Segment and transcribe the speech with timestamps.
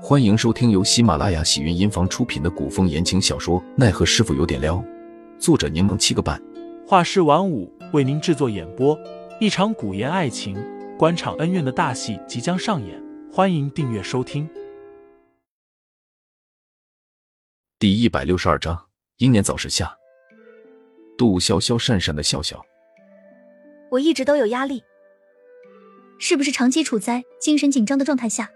[0.00, 4.76] 欢迎收听由喜马拉雅喜云音房出品的古风言情小说《奈何师傅有点撩》，
[5.40, 6.40] 作者柠檬七个半，
[6.86, 8.96] 画师晚舞为您制作演播。
[9.40, 10.56] 一场古言爱情、
[10.96, 14.48] 官场恩怨的大戏即将上演，欢迎订阅收听。
[17.80, 18.86] 第一百六十二章：
[19.16, 19.92] 英年早逝下。
[21.18, 22.64] 杜潇潇讪讪的笑笑，
[23.90, 24.80] 我一直都有压力，
[26.20, 28.48] 是不是长期处在精神紧张的状态下？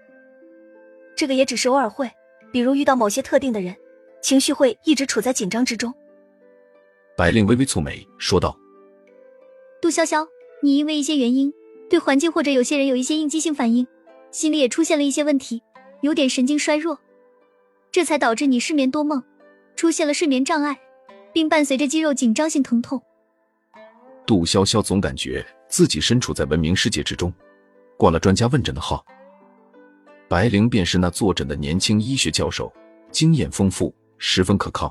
[1.23, 2.11] 这个也只是偶尔会，
[2.51, 3.77] 比如遇到某些特定的人，
[4.21, 5.95] 情绪会一直处在紧张之中。
[7.17, 8.59] 白令微微蹙眉说道
[9.81, 10.27] ：“杜潇潇，
[10.65, 11.55] 你因为一些原因，
[11.89, 13.87] 对环境或者有些人有一些应激性反应，
[14.33, 15.63] 心里也出现了一些问题，
[16.01, 16.99] 有点神经衰弱，
[17.93, 19.23] 这才导致你失眠多梦，
[19.77, 20.77] 出现了睡眠障碍，
[21.33, 23.01] 并伴随着肌肉紧张性疼痛。”
[24.27, 27.33] 杜潇潇总感觉自己身处在文明世界之中，
[27.97, 29.07] 挂了专家问诊的号。
[30.33, 32.73] 白灵便是那坐诊的年轻医学教授，
[33.11, 34.91] 经验丰富，十分可靠。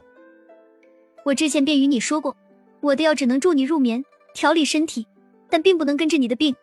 [1.26, 2.38] 我之前便与你说过，
[2.80, 5.04] 我的药只能助你入眠，调理身体，
[5.50, 6.56] 但并不能根治你的病。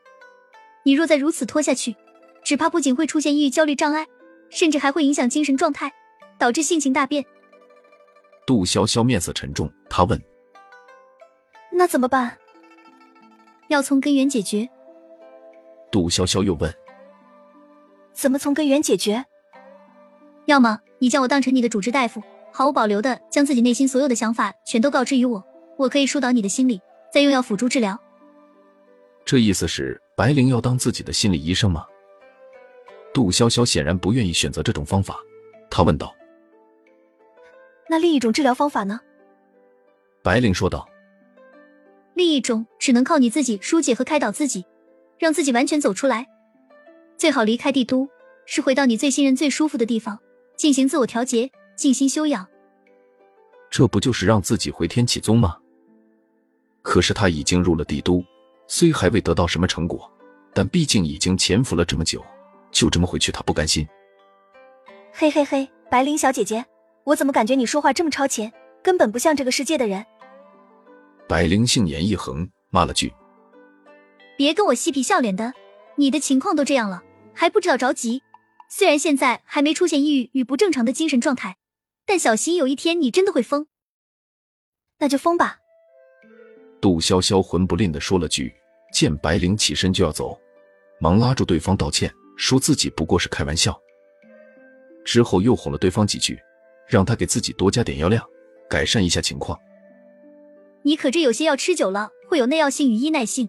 [0.84, 1.96] 你若再如此拖下去，
[2.44, 4.06] 只怕不仅会出现抑郁、焦虑障碍，
[4.48, 5.92] 甚至还会影响精神状态，
[6.38, 7.24] 导致性情大变。
[8.46, 10.22] 杜潇潇面色沉重，他问
[11.74, 12.38] ：“那怎么办？
[13.66, 14.68] 要从根源解决。”
[15.90, 16.72] 杜潇潇又问。
[18.18, 19.24] 怎么从根源解决？
[20.46, 22.20] 要么你将我当成你的主治大夫，
[22.52, 26.80] 毫无保留的将自己内心所有的想法全都告知于我，我可以疏导你的心理，
[27.12, 27.96] 再用药辅助治疗。
[29.24, 31.86] 这意思是白灵要当自己的心理医生吗？
[33.14, 35.20] 杜潇潇显然不愿意选择这种方法，
[35.70, 36.12] 他问道
[37.88, 38.98] ：“那另一种治疗方法呢？”
[40.24, 40.88] 白灵说道
[42.14, 44.66] ：“另一种只能靠你自己疏解和开导自己，
[45.20, 46.26] 让自己完全走出来。”
[47.18, 48.08] 最好离开帝都，
[48.46, 50.16] 是回到你最信任、最舒服的地方，
[50.56, 52.46] 进行自我调节、静心修养。
[53.68, 55.58] 这不就是让自己回天启宗吗？
[56.80, 58.24] 可是他已经入了帝都，
[58.68, 60.08] 虽还未得到什么成果，
[60.54, 62.24] 但毕竟已经潜伏了这么久，
[62.70, 63.84] 就这么回去，他不甘心。
[65.12, 66.64] 嘿嘿嘿，白灵小姐姐，
[67.02, 70.06] 我怎么感觉你说话这么超前，根本不像这个世界的人？
[71.28, 73.12] 白灵杏眼一横，骂了句
[74.38, 75.52] ：“别跟我嬉皮笑脸的，
[75.96, 77.02] 你的情况都这样了。”
[77.38, 78.24] 还不知道着急，
[78.68, 81.56] 虽然现在还没出现抑郁与不正常的精神状态，
[82.04, 83.68] 但小心有一天你真的会疯。
[84.98, 85.60] 那就疯吧。
[86.80, 88.52] 杜潇潇魂不吝的说了句，
[88.92, 90.36] 见白灵起身就要走，
[90.98, 93.80] 忙拉住对方道歉，说自己不过是开玩笑。
[95.04, 96.36] 之后又哄了对方几句，
[96.88, 98.26] 让他给自己多加点药量，
[98.68, 99.56] 改善一下情况。
[100.82, 103.48] 你可这有些药吃久了会有耐药性与依赖性，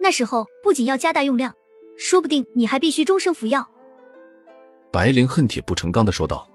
[0.00, 1.54] 那时候不仅要加大用量。
[2.00, 3.68] 说不定你还必须终生服药。”
[4.90, 6.48] 白灵恨铁不成钢的说道。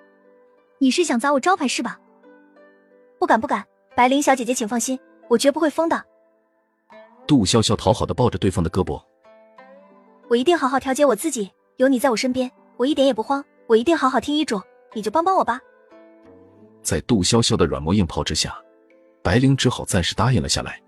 [0.78, 1.98] “你是想砸我招牌是吧
[3.18, 3.64] ？”“不敢不敢，
[3.96, 4.98] 白灵小姐姐请放心，
[5.28, 6.04] 我绝不会疯的。”
[7.26, 9.02] 杜潇潇讨好的抱着对方的胳膊
[10.28, 13.42] ，“我一定好好调节我自己，有你在我身边，我一点也不慌。
[13.66, 14.60] 我一定好好听医嘱，
[14.92, 15.58] 你就帮帮我吧。”
[16.82, 18.56] 在杜潇潇的软磨硬泡之下，
[19.24, 20.80] 白灵只好暂时答应了下来。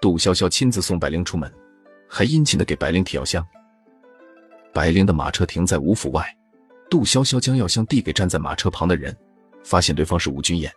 [0.00, 1.52] 杜潇潇亲自送白灵出门。
[2.14, 3.42] 还殷勤的给白灵提药箱。
[4.70, 6.22] 白灵的马车停在吴府外，
[6.90, 9.16] 杜潇潇将药箱递给站在马车旁的人，
[9.64, 10.70] 发现对方是吴君彦。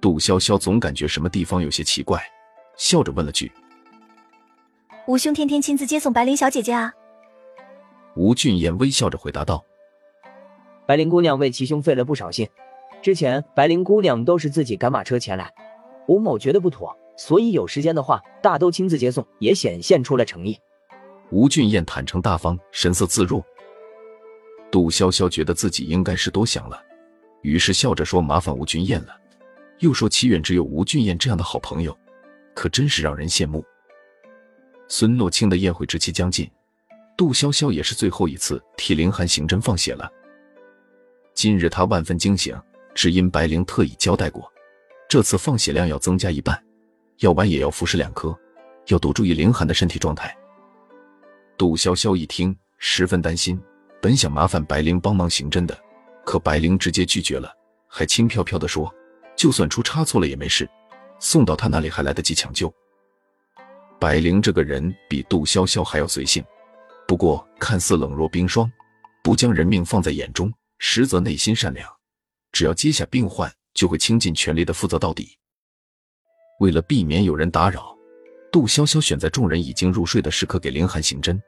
[0.00, 2.18] 杜潇潇总感觉什么地方有些奇怪，
[2.78, 3.52] 笑着问了句
[5.06, 6.90] ：“吴兄天天亲自接送白灵小姐姐啊？”
[8.16, 9.62] 吴俊彦微笑着回答道
[10.88, 12.48] ：“白灵姑娘为齐兄费了不少心，
[13.02, 15.52] 之前白灵姑娘都是自己赶马车前来，
[16.08, 20.58] 吴某觉得不妥。”所以有时间的话，大都亲自接送，也显现出了诚意。
[21.30, 23.44] 吴俊彦坦诚大方，神色自若。
[24.70, 26.80] 杜潇潇觉得自己应该是多想了，
[27.42, 29.16] 于是笑着说：“麻烦吴俊彦了。”
[29.80, 31.96] 又说：“齐远只有吴俊彦这样的好朋友，
[32.54, 33.64] 可真是让人羡慕。”
[34.88, 36.50] 孙诺清的宴会之期将近，
[37.16, 40.10] 杜潇潇也是最后一次替凌寒行针放血了。
[41.34, 42.56] 今日他万分惊醒，
[42.94, 44.50] 只因白灵特意交代过，
[45.08, 46.62] 这次放血量要增加一半。
[47.18, 48.38] 药丸也要服食两颗，
[48.88, 50.36] 要多注意凌寒的身体状态。
[51.56, 53.58] 杜潇潇一听，十分担心，
[54.02, 55.78] 本想麻烦白灵帮忙行针的，
[56.24, 57.50] 可白灵直接拒绝了，
[57.88, 58.94] 还轻飘飘的说
[59.34, 60.68] ：“就算出差错了也没事，
[61.18, 62.72] 送到他那里还来得及抢救。”
[63.98, 66.44] 白灵这个人比杜潇潇还要随性，
[67.08, 68.70] 不过看似冷若冰霜，
[69.22, 71.90] 不将人命放在眼中，实则内心善良，
[72.52, 75.38] 只要接下病患，就会倾尽全力的负责到底。
[76.58, 77.96] 为了避免有人打扰，
[78.50, 81.40] 杜潇潇选在众人已经入睡的时刻给凌寒行针。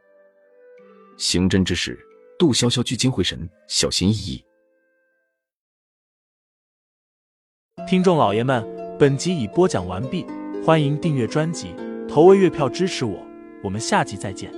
[1.17, 1.99] 行针之时，
[2.39, 4.45] 杜潇潇聚精会神，小心翼翼。
[7.87, 8.67] 听众老爷们，
[8.99, 10.27] 本集已播讲完毕，
[10.65, 11.75] 欢迎订阅专辑，
[12.09, 13.27] 投喂月票支持我，
[13.63, 14.58] 我们下集再见。